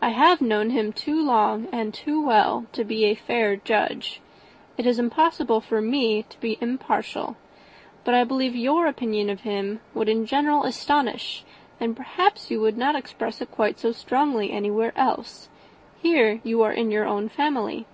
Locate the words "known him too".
0.40-1.22